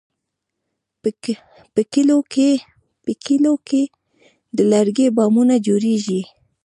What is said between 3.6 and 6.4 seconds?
کې د لرګي بامونه جوړېږي.